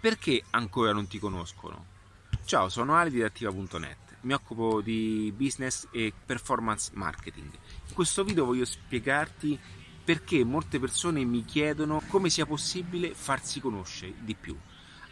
[0.00, 1.86] Perché ancora non ti conoscono?
[2.44, 4.18] Ciao, sono Ali di Attiva.net.
[4.20, 7.50] Mi occupo di business e performance marketing.
[7.88, 9.58] In questo video voglio spiegarti
[10.04, 14.56] perché molte persone mi chiedono come sia possibile farsi conoscere di più.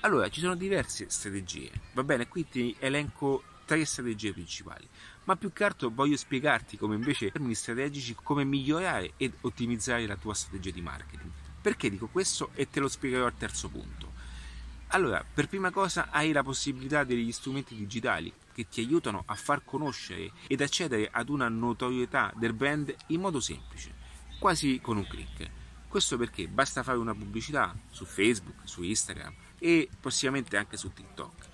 [0.00, 1.68] Allora, ci sono diverse strategie.
[1.92, 4.88] Va bene, qui ti elenco tre strategie principali,
[5.24, 10.06] ma più che altro voglio spiegarti come invece in termini strategici come migliorare ed ottimizzare
[10.06, 11.32] la tua strategia di marketing.
[11.60, 14.05] Perché dico questo e te lo spiegherò al terzo punto.
[14.96, 19.62] Allora, per prima cosa hai la possibilità degli strumenti digitali che ti aiutano a far
[19.62, 23.94] conoscere ed accedere ad una notorietà del brand in modo semplice,
[24.38, 25.50] quasi con un clic.
[25.86, 31.46] Questo perché basta fare una pubblicità su Facebook, su Instagram e possibilmente anche su TikTok.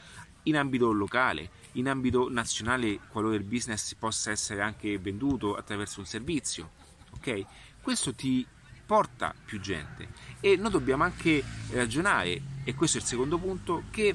[0.45, 6.07] In ambito locale, in ambito nazionale, qualora il business possa essere anche venduto attraverso un
[6.07, 6.71] servizio,
[7.16, 7.45] ok?
[7.83, 8.47] Questo ti
[8.87, 14.15] porta più gente e noi dobbiamo anche ragionare e questo è il secondo punto che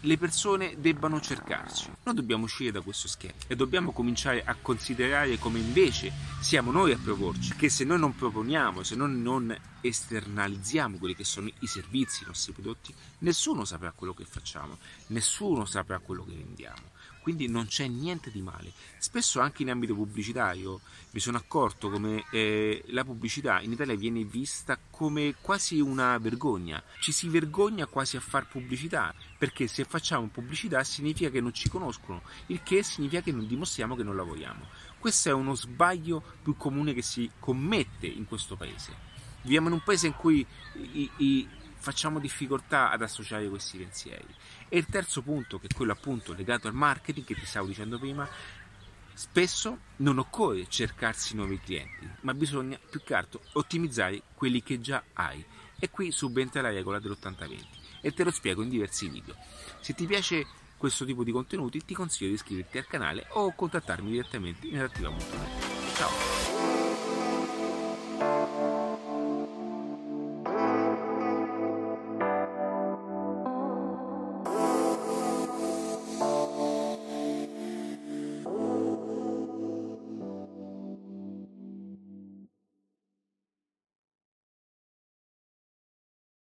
[0.00, 1.90] le persone debbano cercarci.
[2.04, 6.92] Noi dobbiamo uscire da questo schema e dobbiamo cominciare a considerare come invece siamo noi
[6.92, 11.66] a proporci, che se noi non proponiamo, se noi non esternalizziamo quelli che sono i
[11.66, 16.94] servizi, i nostri prodotti, nessuno saprà quello che facciamo, nessuno saprà quello che vendiamo
[17.26, 18.70] quindi non c'è niente di male.
[18.98, 24.22] Spesso anche in ambito pubblicitario mi sono accorto come eh, la pubblicità in Italia viene
[24.22, 30.28] vista come quasi una vergogna, ci si vergogna quasi a far pubblicità, perché se facciamo
[30.28, 34.64] pubblicità significa che non ci conoscono, il che significa che non dimostriamo che non lavoriamo.
[34.96, 38.94] Questo è uno sbaglio più comune che si commette in questo paese.
[39.42, 41.48] Viviamo in un paese in cui i, i
[41.86, 44.26] facciamo difficoltà ad associare questi pensieri.
[44.68, 47.96] E il terzo punto, che è quello appunto legato al marketing che ti stavo dicendo
[47.96, 48.28] prima,
[49.14, 55.00] spesso non occorre cercarsi nuovi clienti, ma bisogna più che altro ottimizzare quelli che già
[55.12, 55.44] hai.
[55.78, 57.64] E qui subentra la regola dell'80-20
[58.00, 59.36] e te lo spiego in diversi video.
[59.78, 60.44] Se ti piace
[60.76, 65.94] questo tipo di contenuti ti consiglio di iscriverti al canale o contattarmi direttamente in attiva.net.
[65.94, 66.55] Ciao!